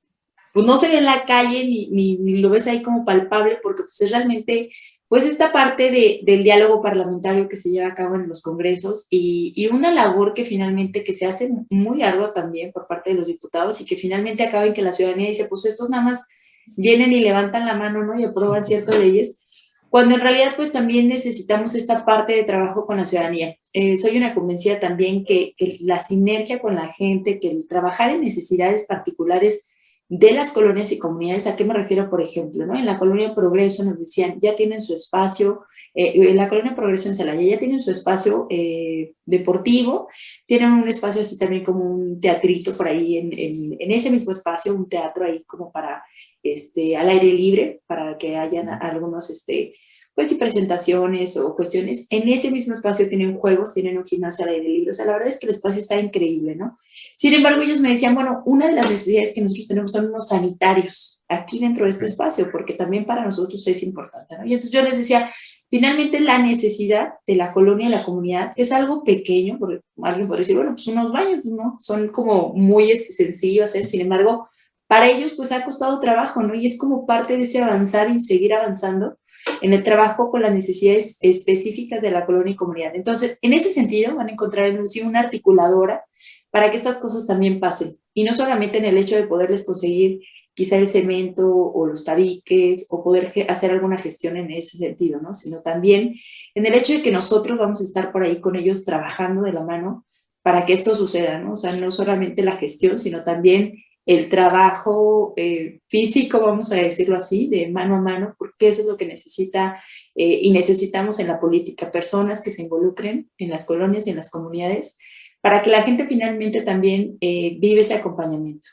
pues, 0.52 0.66
no 0.66 0.76
se 0.76 0.88
ve 0.88 0.98
en 0.98 1.06
la 1.06 1.24
calle 1.24 1.64
ni, 1.64 1.88
ni, 1.90 2.18
ni, 2.18 2.38
lo 2.38 2.50
ves 2.50 2.66
ahí 2.66 2.82
como 2.82 3.04
palpable 3.04 3.58
porque 3.62 3.84
pues 3.84 4.00
es 4.00 4.10
realmente 4.10 4.70
pues 5.10 5.24
esta 5.24 5.50
parte 5.50 5.90
de, 5.90 6.20
del 6.22 6.44
diálogo 6.44 6.80
parlamentario 6.80 7.48
que 7.48 7.56
se 7.56 7.68
lleva 7.68 7.88
a 7.88 7.94
cabo 7.94 8.14
en 8.14 8.28
los 8.28 8.42
congresos 8.42 9.08
y, 9.10 9.52
y, 9.56 9.66
una 9.66 9.92
labor 9.92 10.34
que 10.34 10.44
finalmente 10.44 11.02
que 11.02 11.12
se 11.12 11.26
hace 11.26 11.50
muy 11.68 12.04
ardua 12.04 12.32
también 12.32 12.70
por 12.70 12.86
parte 12.86 13.10
de 13.10 13.16
los 13.16 13.26
diputados 13.26 13.80
y 13.80 13.86
que 13.86 13.96
finalmente 13.96 14.44
acaba 14.44 14.66
en 14.66 14.72
que 14.72 14.82
la 14.82 14.92
ciudadanía 14.92 15.26
dice, 15.26 15.46
pues 15.48 15.66
estos 15.66 15.90
nada 15.90 16.04
más 16.04 16.28
vienen 16.76 17.10
y 17.10 17.18
levantan 17.18 17.66
la 17.66 17.74
mano, 17.74 18.04
¿no? 18.04 18.20
Y 18.20 18.22
aprueban 18.22 18.64
ciertas 18.64 19.00
leyes, 19.00 19.48
cuando 19.88 20.14
en 20.14 20.20
realidad 20.20 20.52
pues 20.54 20.70
también 20.70 21.08
necesitamos 21.08 21.74
esta 21.74 22.04
parte 22.04 22.34
de 22.34 22.44
trabajo 22.44 22.86
con 22.86 22.96
la 22.96 23.04
ciudadanía. 23.04 23.56
Eh, 23.72 23.96
soy 23.96 24.16
una 24.16 24.32
convencida 24.32 24.78
también 24.78 25.24
que, 25.24 25.54
que, 25.56 25.76
la 25.80 25.98
sinergia 25.98 26.60
con 26.60 26.76
la 26.76 26.86
gente, 26.92 27.40
que 27.40 27.50
el 27.50 27.66
trabajar 27.66 28.10
en 28.10 28.20
necesidades 28.20 28.86
particulares 28.86 29.70
de 30.10 30.32
las 30.32 30.50
colonias 30.50 30.90
y 30.90 30.98
comunidades, 30.98 31.46
¿a 31.46 31.54
qué 31.54 31.64
me 31.64 31.72
refiero, 31.72 32.10
por 32.10 32.20
ejemplo? 32.20 32.66
¿no? 32.66 32.76
En 32.76 32.84
la 32.84 32.98
colonia 32.98 33.32
Progreso 33.32 33.84
nos 33.84 33.96
decían, 33.96 34.38
ya 34.40 34.56
tienen 34.56 34.82
su 34.82 34.92
espacio, 34.92 35.62
eh, 35.94 36.12
en 36.16 36.36
la 36.36 36.48
colonia 36.48 36.74
Progreso 36.74 37.08
en 37.08 37.14
Celaya, 37.14 37.40
ya 37.40 37.60
tienen 37.60 37.80
su 37.80 37.92
espacio 37.92 38.48
eh, 38.50 39.12
deportivo, 39.24 40.08
tienen 40.46 40.72
un 40.72 40.88
espacio 40.88 41.20
así 41.20 41.38
también 41.38 41.62
como 41.62 41.84
un 41.84 42.18
teatrito 42.18 42.76
por 42.76 42.88
ahí, 42.88 43.18
en, 43.18 43.32
en, 43.32 43.76
en 43.78 43.90
ese 43.92 44.10
mismo 44.10 44.32
espacio, 44.32 44.74
un 44.74 44.88
teatro 44.88 45.24
ahí 45.24 45.44
como 45.44 45.70
para 45.70 46.02
este, 46.42 46.96
al 46.96 47.08
aire 47.08 47.32
libre 47.32 47.80
para 47.86 48.18
que 48.18 48.36
hayan 48.36 48.68
algunos, 48.68 49.30
este, 49.30 49.74
pues, 50.20 50.32
y 50.32 50.34
presentaciones 50.34 51.36
o 51.38 51.56
cuestiones. 51.56 52.06
En 52.10 52.28
ese 52.28 52.50
mismo 52.50 52.74
espacio 52.74 53.08
tienen 53.08 53.38
juegos, 53.38 53.72
tienen 53.72 53.96
un 53.96 54.04
gimnasio 54.04 54.44
al 54.44 54.52
aire 54.52 54.68
libre. 54.68 54.90
O 54.90 54.92
sea, 54.92 55.06
la 55.06 55.12
verdad 55.12 55.28
es 55.28 55.40
que 55.40 55.46
el 55.46 55.52
espacio 55.52 55.80
está 55.80 55.98
increíble, 55.98 56.56
¿no? 56.56 56.78
Sin 57.16 57.32
embargo, 57.32 57.62
ellos 57.62 57.80
me 57.80 57.88
decían, 57.88 58.14
bueno, 58.14 58.42
una 58.44 58.66
de 58.66 58.74
las 58.74 58.90
necesidades 58.90 59.32
que 59.34 59.40
nosotros 59.40 59.68
tenemos 59.68 59.92
son 59.92 60.08
unos 60.08 60.28
sanitarios 60.28 61.22
aquí 61.26 61.58
dentro 61.58 61.84
de 61.84 61.90
este 61.90 62.04
espacio, 62.04 62.50
porque 62.52 62.74
también 62.74 63.06
para 63.06 63.24
nosotros 63.24 63.66
es 63.66 63.82
importante, 63.82 64.36
¿no? 64.36 64.44
Y 64.44 64.52
entonces 64.52 64.72
yo 64.72 64.82
les 64.82 64.98
decía, 64.98 65.30
Finalmente, 65.72 66.18
la 66.18 66.38
necesidad 66.38 67.10
de 67.28 67.36
la 67.36 67.52
colonia 67.52 67.86
y 67.86 67.90
la 67.90 68.04
comunidad 68.04 68.50
es 68.56 68.72
algo 68.72 69.04
pequeño, 69.04 69.56
porque 69.56 69.82
alguien 70.02 70.26
podría 70.26 70.40
decir, 70.40 70.56
bueno, 70.56 70.72
pues 70.72 70.88
unos 70.88 71.12
baños, 71.12 71.44
¿no? 71.44 71.76
Son 71.78 72.08
como 72.08 72.52
muy 72.54 72.90
este, 72.90 73.12
sencillo 73.12 73.62
hacer, 73.62 73.84
sin 73.84 74.00
embargo, 74.00 74.48
para 74.88 75.06
ellos 75.06 75.34
pues 75.36 75.52
ha 75.52 75.64
costado 75.64 76.00
trabajo, 76.00 76.42
¿no? 76.42 76.56
Y 76.56 76.66
es 76.66 76.76
como 76.76 77.06
parte 77.06 77.36
de 77.36 77.44
ese 77.44 77.62
avanzar 77.62 78.10
y 78.10 78.20
seguir 78.20 78.52
avanzando 78.52 79.16
en 79.62 79.72
el 79.72 79.84
trabajo 79.84 80.30
con 80.30 80.42
las 80.42 80.52
necesidades 80.52 81.18
específicas 81.20 82.00
de 82.02 82.10
la 82.10 82.26
colonia 82.26 82.52
y 82.52 82.56
comunidad. 82.56 82.94
Entonces, 82.94 83.38
en 83.42 83.52
ese 83.52 83.70
sentido, 83.70 84.16
van 84.16 84.28
a 84.28 84.32
encontrar 84.32 84.66
en 84.66 84.80
UCI 84.80 85.02
una 85.02 85.20
articuladora 85.20 86.04
para 86.50 86.70
que 86.70 86.76
estas 86.76 86.98
cosas 86.98 87.26
también 87.26 87.60
pasen. 87.60 87.96
Y 88.14 88.24
no 88.24 88.34
solamente 88.34 88.78
en 88.78 88.84
el 88.84 88.98
hecho 88.98 89.16
de 89.16 89.26
poderles 89.26 89.64
conseguir 89.64 90.20
quizá 90.54 90.76
el 90.76 90.88
cemento 90.88 91.48
o 91.48 91.86
los 91.86 92.04
tabiques 92.04 92.88
o 92.90 93.04
poder 93.04 93.32
hacer 93.48 93.70
alguna 93.70 93.98
gestión 93.98 94.36
en 94.36 94.50
ese 94.50 94.76
sentido, 94.76 95.20
¿no? 95.20 95.34
Sino 95.34 95.62
también 95.62 96.16
en 96.54 96.66
el 96.66 96.74
hecho 96.74 96.92
de 96.92 97.02
que 97.02 97.12
nosotros 97.12 97.56
vamos 97.56 97.80
a 97.80 97.84
estar 97.84 98.12
por 98.12 98.24
ahí 98.24 98.40
con 98.40 98.56
ellos 98.56 98.84
trabajando 98.84 99.42
de 99.42 99.52
la 99.52 99.62
mano 99.62 100.04
para 100.42 100.66
que 100.66 100.72
esto 100.72 100.94
suceda, 100.94 101.38
¿no? 101.38 101.52
O 101.52 101.56
sea, 101.56 101.72
no 101.72 101.90
solamente 101.90 102.42
la 102.42 102.56
gestión, 102.56 102.98
sino 102.98 103.22
también 103.22 103.74
el 104.06 104.28
trabajo 104.28 105.34
eh, 105.36 105.80
físico, 105.88 106.40
vamos 106.40 106.72
a 106.72 106.76
decirlo 106.76 107.16
así, 107.16 107.48
de 107.48 107.70
mano 107.70 107.96
a 107.96 108.00
mano, 108.00 108.34
porque 108.38 108.68
eso 108.68 108.80
es 108.80 108.86
lo 108.86 108.96
que 108.96 109.06
necesita 109.06 109.82
eh, 110.14 110.40
y 110.42 110.50
necesitamos 110.52 111.20
en 111.20 111.28
la 111.28 111.38
política, 111.38 111.92
personas 111.92 112.42
que 112.42 112.50
se 112.50 112.62
involucren 112.62 113.30
en 113.38 113.50
las 113.50 113.66
colonias 113.66 114.06
y 114.06 114.10
en 114.10 114.16
las 114.16 114.30
comunidades, 114.30 114.98
para 115.40 115.62
que 115.62 115.70
la 115.70 115.82
gente 115.82 116.06
finalmente 116.06 116.62
también 116.62 117.16
eh, 117.20 117.56
vive 117.60 117.80
ese 117.80 117.94
acompañamiento. 117.94 118.68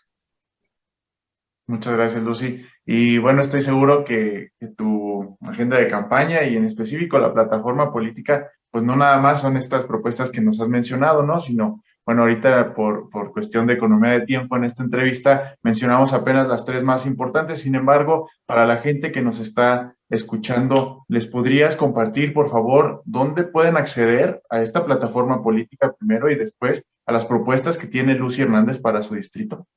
Muchas 1.67 1.93
gracias, 1.93 2.23
Lucy. 2.23 2.61
Y 2.85 3.17
bueno, 3.17 3.41
estoy 3.41 3.61
seguro 3.61 4.05
que, 4.05 4.51
que, 4.57 4.67
tu 4.67 5.37
agenda 5.41 5.77
de 5.77 5.89
campaña 5.89 6.45
y 6.45 6.55
en 6.55 6.65
específico 6.65 7.19
la 7.19 7.33
plataforma 7.33 7.91
política, 7.91 8.49
pues 8.71 8.85
no 8.85 8.95
nada 8.95 9.17
más 9.17 9.41
son 9.41 9.57
estas 9.57 9.85
propuestas 9.85 10.31
que 10.31 10.39
nos 10.39 10.61
has 10.61 10.69
mencionado, 10.69 11.23
¿no? 11.23 11.41
Sino 11.41 11.83
bueno, 12.07 12.21
ahorita 12.21 12.73
por, 12.73 13.09
por, 13.09 13.33
cuestión 13.33 13.67
de 13.67 13.73
economía 13.73 14.11
de 14.11 14.25
tiempo 14.25 14.55
en 14.55 14.63
esta 14.63 14.81
entrevista 14.81 15.57
mencionamos 15.61 16.13
apenas 16.13 16.47
las 16.47 16.65
tres 16.65 16.81
más 16.81 17.05
importantes. 17.05 17.59
Sin 17.59 17.75
embargo, 17.75 18.29
para 18.45 18.65
la 18.65 18.77
gente 18.77 19.11
que 19.11 19.21
nos 19.21 19.41
está 19.41 19.93
escuchando, 20.09 21.03
¿les 21.09 21.27
podrías 21.27 21.75
compartir, 21.75 22.33
por 22.33 22.49
favor, 22.49 23.01
dónde 23.03 23.43
pueden 23.43 23.75
acceder 23.75 24.41
a 24.49 24.61
esta 24.61 24.85
plataforma 24.85 25.43
política 25.43 25.93
primero 25.99 26.31
y 26.31 26.35
después 26.35 26.81
a 27.05 27.11
las 27.11 27.25
propuestas 27.25 27.77
que 27.77 27.87
tiene 27.87 28.15
Lucy 28.15 28.43
Hernández 28.43 28.79
para 28.79 29.03
su 29.03 29.15
distrito? 29.15 29.67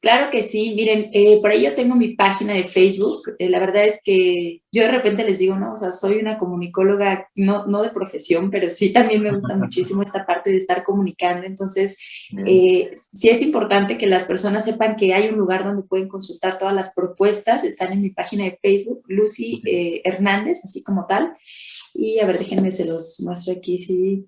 Claro 0.00 0.30
que 0.30 0.42
sí, 0.42 0.74
miren, 0.76 1.08
eh, 1.12 1.38
por 1.40 1.50
ahí 1.50 1.64
yo 1.64 1.74
tengo 1.74 1.94
mi 1.96 2.14
página 2.14 2.52
de 2.52 2.64
Facebook, 2.64 3.22
eh, 3.38 3.48
la 3.48 3.58
verdad 3.58 3.86
es 3.86 4.00
que 4.04 4.62
yo 4.70 4.82
de 4.82 4.90
repente 4.90 5.24
les 5.24 5.38
digo, 5.38 5.56
no, 5.56 5.72
o 5.72 5.76
sea, 5.76 5.90
soy 5.90 6.18
una 6.18 6.36
comunicóloga, 6.36 7.28
no, 7.34 7.66
no 7.66 7.82
de 7.82 7.90
profesión, 7.90 8.50
pero 8.50 8.68
sí 8.68 8.92
también 8.92 9.22
me 9.22 9.32
gusta 9.32 9.56
muchísimo 9.56 10.02
esta 10.02 10.26
parte 10.26 10.50
de 10.50 10.58
estar 10.58 10.84
comunicando, 10.84 11.46
entonces 11.46 11.98
eh, 12.46 12.90
sí 12.94 13.30
es 13.30 13.40
importante 13.40 13.96
que 13.96 14.06
las 14.06 14.26
personas 14.26 14.66
sepan 14.66 14.96
que 14.96 15.14
hay 15.14 15.28
un 15.28 15.38
lugar 15.38 15.64
donde 15.64 15.82
pueden 15.82 16.08
consultar 16.08 16.58
todas 16.58 16.74
las 16.74 16.92
propuestas, 16.94 17.64
están 17.64 17.92
en 17.92 18.02
mi 18.02 18.10
página 18.10 18.44
de 18.44 18.58
Facebook, 18.62 19.02
Lucy 19.08 19.62
Hernández, 20.04 20.60
así 20.62 20.82
como 20.82 21.06
tal, 21.06 21.36
y 21.94 22.20
a 22.20 22.26
ver, 22.26 22.38
déjenme, 22.38 22.70
se 22.70 22.84
los 22.84 23.18
muestro 23.20 23.54
aquí, 23.54 23.78
si, 23.78 24.26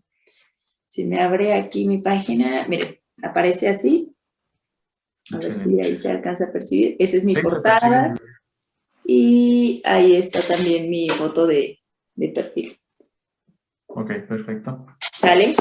si 0.88 1.04
me 1.04 1.20
abre 1.20 1.52
aquí 1.52 1.87
mi 1.87 1.98
página, 1.98 2.66
miren, 2.68 2.98
aparece 3.22 3.68
así, 3.68 4.14
a 5.32 5.38
ver 5.38 5.54
si 5.54 5.80
ahí 5.80 5.97
se 5.97 6.11
alcanza 6.11 6.47
a 6.47 6.52
percibir. 6.52 6.97
Esa 6.99 7.16
es 7.16 7.25
mi 7.25 7.35
portada. 7.35 8.14
Y 9.04 9.82
ahí 9.85 10.16
está 10.16 10.40
también 10.40 10.90
mi 10.90 11.08
foto 11.08 11.47
de, 11.47 11.78
de 12.14 12.28
perfil. 12.28 12.76
Ok, 13.87 14.12
perfecto. 14.28 14.87
¿Sale? 15.12 15.54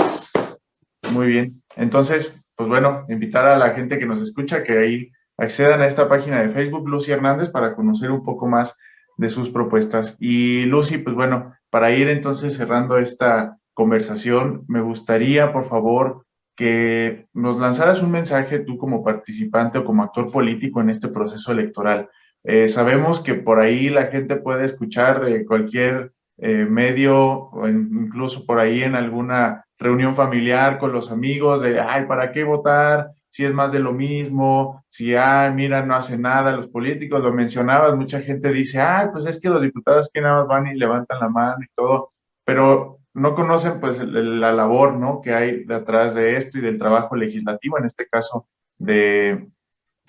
Muy 1.11 1.27
bien. 1.27 1.63
Entonces, 1.75 2.33
pues 2.55 2.69
bueno, 2.69 3.05
invitar 3.09 3.45
a 3.45 3.57
la 3.57 3.73
gente 3.73 3.99
que 3.99 4.05
nos 4.05 4.21
escucha 4.21 4.63
que 4.63 4.77
ahí 4.77 5.11
accedan 5.37 5.81
a 5.81 5.87
esta 5.87 6.09
página 6.09 6.41
de 6.41 6.49
Facebook, 6.49 6.87
Lucy 6.87 7.11
Hernández, 7.11 7.49
para 7.49 7.75
conocer 7.75 8.11
un 8.11 8.23
poco 8.23 8.47
más 8.47 8.75
de 9.17 9.29
sus 9.29 9.49
propuestas. 9.49 10.15
Y 10.19 10.65
Lucy, 10.65 10.97
pues 10.99 11.15
bueno, 11.15 11.55
para 11.69 11.91
ir 11.91 12.09
entonces 12.09 12.55
cerrando 12.55 12.97
esta 12.97 13.57
conversación, 13.73 14.65
me 14.67 14.81
gustaría, 14.81 15.53
por 15.53 15.69
favor, 15.69 16.25
que 16.57 17.27
nos 17.33 17.59
lanzaras 17.59 18.01
un 18.01 18.11
mensaje 18.11 18.59
tú 18.59 18.77
como 18.77 19.03
participante 19.03 19.77
o 19.77 19.85
como 19.85 20.03
actor 20.03 20.29
político 20.31 20.81
en 20.81 20.89
este 20.89 21.07
proceso 21.07 21.51
electoral. 21.51 22.09
Eh, 22.43 22.67
sabemos 22.67 23.21
que 23.21 23.35
por 23.35 23.59
ahí 23.59 23.89
la 23.89 24.07
gente 24.07 24.35
puede 24.37 24.65
escuchar 24.65 25.23
de 25.23 25.45
cualquier 25.45 26.13
eh, 26.39 26.65
medio 26.65 27.49
o 27.51 27.67
incluso 27.67 28.45
por 28.45 28.59
ahí 28.59 28.81
en 28.81 28.95
alguna 28.95 29.65
reunión 29.77 30.15
familiar 30.15 30.79
con 30.79 30.91
los 30.91 31.11
amigos 31.11 31.61
de, 31.61 31.79
ay, 31.79 32.05
¿para 32.05 32.31
qué 32.31 32.43
votar? 32.43 33.11
Si 33.29 33.45
es 33.45 33.53
más 33.53 33.71
de 33.71 33.79
lo 33.79 33.93
mismo, 33.93 34.83
si, 34.89 35.13
ay, 35.15 35.53
mira, 35.53 35.85
no 35.85 35.95
hace 35.95 36.17
nada 36.17 36.55
los 36.55 36.69
políticos, 36.69 37.21
lo 37.21 37.33
mencionabas, 37.33 37.95
mucha 37.95 38.21
gente 38.21 38.51
dice, 38.51 38.81
ay, 38.81 39.09
pues 39.11 39.27
es 39.27 39.39
que 39.39 39.49
los 39.49 39.61
diputados 39.61 40.09
que 40.11 40.21
nada 40.21 40.39
más 40.39 40.47
van 40.47 40.67
y 40.67 40.75
levantan 40.75 41.19
la 41.19 41.29
mano 41.29 41.57
y 41.61 41.67
todo, 41.75 42.13
pero 42.43 42.96
no 43.17 43.33
conocen 43.33 43.79
pues 43.79 43.99
la 43.99 44.53
labor 44.53 44.93
¿no? 44.93 45.21
que 45.21 45.33
hay 45.33 45.63
detrás 45.63 46.13
de 46.13 46.37
esto 46.37 46.59
y 46.59 46.61
del 46.61 46.77
trabajo 46.77 47.15
legislativo, 47.15 47.79
en 47.79 47.85
este 47.85 48.07
caso 48.07 48.47
de, 48.77 49.47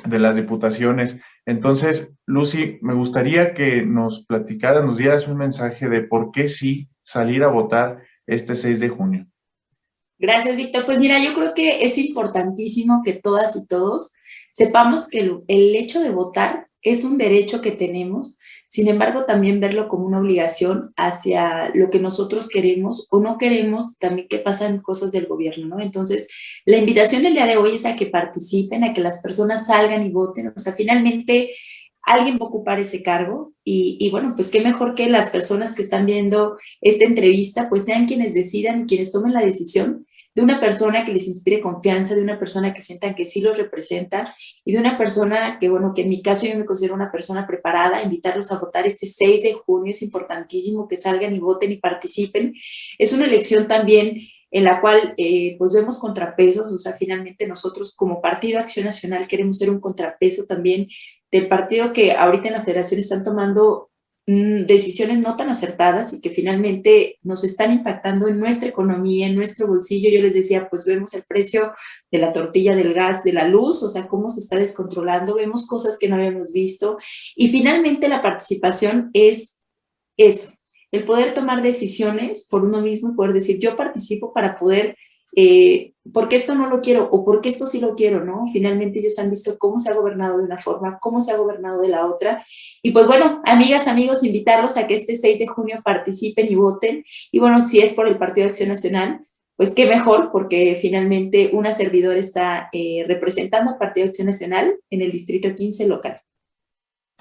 de 0.05 0.19
las 0.19 0.37
diputaciones. 0.37 1.19
Entonces, 1.47 2.13
Lucy, 2.27 2.79
me 2.83 2.93
gustaría 2.93 3.55
que 3.55 3.83
nos 3.83 4.27
platicaras, 4.27 4.85
nos 4.85 4.99
dieras 4.99 5.27
un 5.27 5.39
mensaje 5.39 5.89
de 5.89 6.03
por 6.03 6.33
qué 6.33 6.49
sí 6.49 6.91
salir 7.03 7.45
a 7.45 7.49
votar 7.49 8.03
este 8.27 8.55
6 8.55 8.79
de 8.79 8.89
junio. 8.91 9.27
Gracias, 10.19 10.55
Víctor. 10.57 10.85
Pues 10.85 10.99
mira, 10.99 11.19
yo 11.19 11.33
creo 11.33 11.55
que 11.55 11.87
es 11.87 11.97
importantísimo 11.97 13.01
que 13.03 13.15
todas 13.15 13.57
y 13.57 13.67
todos 13.67 14.13
sepamos 14.53 15.09
que 15.09 15.21
el, 15.21 15.45
el 15.49 15.75
hecho 15.77 16.01
de 16.01 16.11
votar 16.11 16.68
es 16.91 17.05
un 17.05 17.19
derecho 17.19 17.61
que 17.61 17.73
tenemos, 17.73 18.39
sin 18.69 18.89
embargo, 18.89 19.25
también 19.25 19.61
verlo 19.61 19.89
como 19.89 20.07
una 20.07 20.21
obligación 20.21 20.93
hacia 20.97 21.71
lo 21.75 21.89
que 21.91 21.99
nosotros 21.99 22.49
queremos 22.49 23.07
o 23.11 23.21
no 23.21 23.39
queremos, 23.39 23.99
también 23.99 24.29
que 24.29 24.39
pasan 24.39 24.83
cosas 24.83 25.11
del 25.11 25.27
gobierno, 25.27 25.67
¿no? 25.67 25.81
Entonces, 25.81 26.29
la 26.67 26.77
invitación 26.77 27.23
del 27.23 27.33
día 27.33 27.47
de 27.47 27.57
hoy 27.57 27.77
es 27.77 27.87
a 27.87 27.97
que 27.97 28.07
participen, 28.07 28.85
a 28.85 28.93
que 28.93 29.01
las 29.01 29.23
personas 29.23 29.67
salgan 29.67 30.07
y 30.07 30.11
voten, 30.11 30.53
o 30.55 30.59
sea, 30.59 30.75
finalmente 30.75 31.51
alguien 32.03 32.37
va 32.37 32.47
a 32.47 32.49
ocupar 32.49 32.79
ese 32.81 33.03
cargo 33.03 33.53
y, 33.65 33.97
y, 34.01 34.11
bueno, 34.11 34.35
pues 34.35 34.49
qué 34.49 34.61
mejor 34.61 34.95
que 34.95 35.09
las 35.09 35.31
personas 35.31 35.75
que 35.75 35.83
están 35.83 36.07
viendo 36.07 36.57
esta 36.81 37.05
entrevista, 37.05 37.69
pues 37.69 37.85
sean 37.85 38.07
quienes 38.07 38.35
decidan, 38.35 38.87
quienes 38.87 39.13
tomen 39.13 39.35
la 39.35 39.45
decisión 39.45 40.07
de 40.39 40.45
una 40.45 40.61
persona 40.61 41.05
que 41.05 41.13
les 41.13 41.27
inspire 41.27 41.61
confianza, 41.61 42.15
de 42.15 42.23
una 42.23 42.39
persona 42.39 42.73
que 42.73 42.81
sientan 42.81 43.17
que 43.17 43.27
sí 43.27 43.41
los 43.41 43.59
representa 43.59 44.33
y 44.65 44.73
de 44.73 44.79
una 44.79 44.97
persona 44.97 45.59
que, 45.59 45.69
bueno, 45.69 45.93
que 45.93 46.03
en 46.03 46.11
mi 46.11 46.23
caso 46.23 46.47
yo 46.47 46.57
me 46.57 46.65
considero 46.65 46.95
una 46.95 47.11
persona 47.11 47.45
preparada, 47.45 48.05
invitarlos 48.05 48.53
a 48.53 48.61
votar 48.61 48.87
este 48.87 49.07
6 49.07 49.43
de 49.43 49.53
junio, 49.55 49.91
es 49.91 50.01
importantísimo 50.01 50.87
que 50.87 50.97
salgan 50.97 51.35
y 51.35 51.41
voten 51.41 51.73
y 51.73 51.79
participen. 51.79 52.55
Es 52.99 53.13
una 53.13 53.25
elección 53.25 53.67
también 53.67 54.17
en 54.53 54.63
la 54.63 54.81
cual 54.81 55.15
eh, 55.17 55.57
pues 55.59 55.73
vemos 55.73 55.99
contrapesos, 55.99 56.71
o 56.73 56.79
sea, 56.79 56.93
finalmente 56.93 57.49
nosotros 57.49 57.93
como 57.97 58.23
Partido 58.23 58.61
Acción 58.61 58.87
Nacional 58.87 59.27
queremos 59.27 59.59
ser 59.59 59.71
un 59.71 59.81
contrapeso 59.81 60.45
también 60.47 60.87
del 61.33 61.49
partido 61.49 61.93
que 61.93 62.13
ahorita 62.13 62.47
en 62.47 62.55
la 62.55 62.63
federación 62.63 63.01
están 63.01 63.25
tomando 63.25 63.91
decisiones 64.31 65.21
no 65.21 65.37
tan 65.37 65.49
acertadas 65.49 66.13
y 66.13 66.21
que 66.21 66.29
finalmente 66.29 67.19
nos 67.23 67.45
están 67.45 67.73
impactando 67.73 68.29
en 68.29 68.39
nuestra 68.39 68.69
economía, 68.69 69.27
en 69.27 69.35
nuestro 69.35 69.67
bolsillo. 69.67 70.11
Yo 70.11 70.21
les 70.21 70.35
decía, 70.35 70.69
pues 70.69 70.85
vemos 70.85 71.15
el 71.15 71.23
precio 71.23 71.73
de 72.11 72.19
la 72.19 72.31
tortilla, 72.31 72.77
del 72.77 72.93
gas, 72.93 73.25
de 73.25 73.33
la 73.33 73.49
luz, 73.49 73.83
o 73.83 73.89
sea, 73.89 74.07
cómo 74.07 74.29
se 74.29 74.41
está 74.41 74.59
descontrolando, 74.59 75.37
vemos 75.37 75.67
cosas 75.67 75.97
que 75.99 76.11
no 76.11 76.17
habíamos 76.17 76.53
visto. 76.53 76.99
Y 77.37 77.49
finalmente 77.49 78.07
la 78.09 78.21
participación 78.21 79.09
es 79.15 79.61
eso, 80.19 80.59
el 80.91 81.05
poder 81.05 81.33
tomar 81.33 81.63
decisiones 81.63 82.47
por 82.51 82.65
uno 82.65 82.83
mismo, 82.83 83.17
poder 83.17 83.33
decir, 83.33 83.59
yo 83.59 83.77
participo 83.77 84.35
para 84.35 84.57
poder, 84.57 84.95
eh, 85.37 85.95
porque 86.13 86.37
esto 86.37 86.55
no 86.55 86.69
lo 86.69 86.81
quiero 86.81 87.09
o 87.11 87.25
porque 87.25 87.49
esto 87.49 87.67
sí 87.67 87.81
lo 87.81 87.95
quiero, 87.95 88.25
¿no? 88.25 88.47
Finalmente 88.53 88.99
ellos 88.99 89.19
han 89.19 89.31
visto 89.31 89.59
cómo 89.59 89.79
se 89.79 89.91
ha 89.91 89.95
gobernado 89.95 90.39
de 90.39 90.45
una 90.45 90.59
forma, 90.59 90.99
cómo 91.01 91.21
se 91.21 91.33
ha 91.33 91.37
gobernado 91.37 91.81
de 91.81 91.89
la 91.89 92.07
otra. 92.07 92.45
Y 92.83 92.93
pues 92.93 93.07
bueno, 93.07 93.43
amigas, 93.45 93.87
amigos, 93.89 94.25
invitarlos 94.25 94.77
a 94.77 94.87
que 94.87 94.95
este 94.95 95.15
6 95.15 95.39
de 95.39 95.47
junio 95.47 95.81
participen 95.85 96.47
y 96.51 96.55
voten. 96.55 97.05
Y 97.33 97.39
bueno, 97.39 97.61
si 97.63 97.81
es 97.81 97.95
por 97.95 98.09
el 98.09 98.19
Partido 98.19 98.49
Acción 98.49 98.69
Nacional, 98.69 99.21
pues 99.57 99.73
qué 99.75 99.87
mejor, 99.87 100.31
porque 100.31 100.79
finalmente 100.81 101.51
una 101.53 101.73
servidora 101.73 102.19
está 102.19 102.69
eh, 102.73 103.05
representando 103.09 103.73
al 103.73 103.79
Partido 103.79 104.07
Acción 104.07 104.27
Nacional 104.27 104.77
en 104.91 105.03
el 105.03 105.11
Distrito 105.11 105.55
15 105.55 105.89
local. 105.89 106.21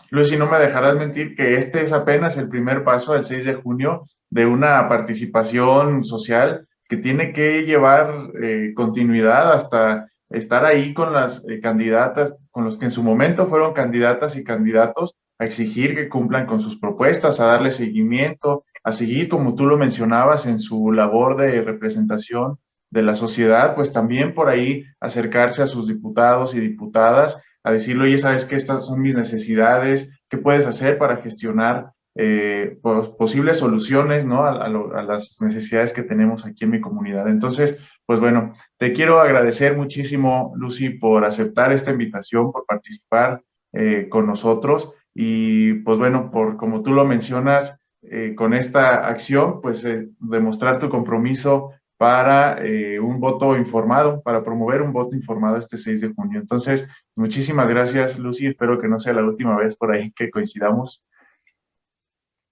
Lucy, 0.10 0.38
no 0.38 0.50
me 0.50 0.60
dejarás 0.60 0.96
mentir 0.96 1.36
que 1.36 1.56
este 1.56 1.82
es 1.82 1.91
apenas 1.91 2.38
el 2.38 2.48
primer 2.48 2.84
paso 2.84 3.13
del 3.13 3.25
6 3.25 3.44
de 3.44 3.56
junio 3.56 4.08
de 4.29 4.46
una 4.46 4.88
participación 4.88 6.03
social 6.03 6.66
que 6.88 6.98
tiene 6.98 7.34
que 7.34 7.63
llevar 7.63 8.32
eh, 8.41 8.74
continuidad 8.75 9.53
hasta 9.53 10.10
estar 10.29 10.65
ahí 10.65 10.94
con 10.94 11.13
las 11.13 11.44
eh, 11.48 11.60
candidatas, 11.62 12.36
con 12.51 12.65
los 12.65 12.77
que 12.77 12.86
en 12.86 12.91
su 12.91 13.03
momento 13.03 13.48
fueron 13.48 13.74
candidatas 13.74 14.36
y 14.36 14.44
candidatos, 14.44 15.15
a 15.39 15.46
exigir 15.46 15.96
que 15.96 16.10
cumplan 16.10 16.48
con 16.48 16.62
sus 16.62 16.79
propuestas, 16.79 17.39
a 17.39 17.46
darle 17.46 17.72
seguimiento, 17.72 18.63
a 18.84 18.91
seguir, 18.91 19.29
como 19.29 19.56
tú 19.56 19.65
lo 19.65 19.77
mencionabas, 19.77 20.46
en 20.46 20.60
su 20.60 20.91
labor 20.91 21.38
de 21.38 21.62
representación 21.62 22.58
de 22.89 23.03
la 23.03 23.15
sociedad, 23.15 23.75
pues 23.75 23.91
también 23.91 24.34
por 24.34 24.50
ahí 24.50 24.86
acercarse 25.00 25.62
a 25.62 25.67
sus 25.67 25.88
diputados 25.88 26.56
y 26.56 26.60
diputadas, 26.60 27.41
a 27.63 27.72
decirle, 27.72 28.06
oye, 28.06 28.17
sabes 28.17 28.46
que 28.46 28.56
estas 28.56 28.86
son 28.86 29.01
mis 29.01 29.15
necesidades, 29.15 30.17
qué 30.29 30.38
puedes 30.38 30.65
hacer 30.65 30.98
para 30.98 31.17
gestionar 31.17 31.91
eh, 32.17 32.79
posibles 33.17 33.59
soluciones 33.59 34.25
¿no? 34.25 34.45
A, 34.45 34.65
a, 34.65 35.03
las 35.03 35.41
necesidades 35.41 35.93
que 35.93 36.03
tenemos 36.03 36.45
aquí 36.45 36.65
en 36.65 36.71
mi 36.71 36.81
comunidad. 36.81 37.27
Entonces, 37.27 37.79
pues 38.05 38.19
bueno, 38.19 38.53
te 38.77 38.93
quiero 38.93 39.19
agradecer 39.19 39.77
muchísimo, 39.77 40.53
Lucy, 40.55 40.89
por 40.89 41.25
aceptar 41.25 41.71
esta 41.71 41.91
invitación, 41.91 42.51
por 42.51 42.65
participar 42.65 43.41
eh, 43.74 44.07
con 44.09 44.25
nosotros 44.27 44.91
y 45.13 45.74
pues 45.75 45.97
bueno, 45.97 46.31
por 46.31 46.57
como 46.57 46.83
tú 46.83 46.93
lo 46.93 47.05
mencionas, 47.05 47.79
eh, 48.03 48.36
con 48.36 48.53
esta 48.53 49.07
acción, 49.07 49.59
pues 49.62 49.83
eh, 49.83 50.09
demostrar 50.19 50.79
tu 50.79 50.88
compromiso 50.89 51.71
para 51.97 52.63
eh, 52.63 53.00
un 53.00 53.19
voto 53.19 53.57
informado, 53.57 54.21
para 54.21 54.43
promover 54.43 54.81
un 54.81 54.93
voto 54.93 55.15
informado 55.15 55.57
este 55.57 55.77
6 55.77 56.01
de 56.01 56.13
junio. 56.13 56.39
Entonces, 56.39 56.88
muchísimas 57.15 57.67
gracias, 57.67 58.19
Lucy. 58.19 58.47
Espero 58.47 58.79
que 58.79 58.88
no 58.88 59.00
sea 59.00 59.13
la 59.13 59.24
última 59.24 59.57
vez 59.57 59.75
por 59.75 59.91
ahí 59.91 60.12
que 60.12 60.29
coincidamos. 60.29 61.03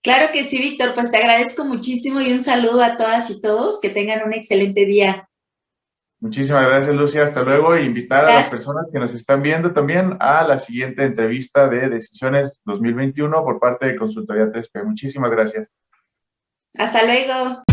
Claro 0.06 0.28
que 0.32 0.44
sí, 0.44 0.60
Víctor. 0.60 0.94
Pues 0.94 1.10
te 1.10 1.18
agradezco 1.18 1.66
muchísimo 1.66 2.22
y 2.22 2.32
un 2.32 2.40
saludo 2.40 2.84
a 2.84 2.96
todas 2.96 3.32
y 3.32 3.42
todos. 3.42 3.82
Que 3.82 3.90
tengan 3.90 4.24
un 4.24 4.34
excelente 4.34 4.86
día. 4.86 5.28
Muchísimas 6.20 6.68
gracias, 6.68 6.94
Lucia. 6.94 7.24
Hasta 7.24 7.42
luego. 7.42 7.74
E 7.74 7.86
invitar 7.86 8.24
a 8.26 8.36
las 8.36 8.50
personas 8.50 8.88
que 8.94 9.00
nos 9.00 9.16
están 9.16 9.42
viendo 9.42 9.74
también 9.74 10.16
a 10.20 10.44
la 10.44 10.60
siguiente 10.60 11.04
entrevista 11.06 11.68
de 11.68 11.90
Decisiones 11.90 12.62
2021 12.66 13.44
por 13.44 13.60
parte 13.60 13.88
de 13.88 13.96
Consultoría 13.96 14.46
3P. 14.46 14.84
Muchísimas 14.84 15.32
gracias. 15.32 15.74
Hasta 16.78 17.04
luego. 17.04 17.64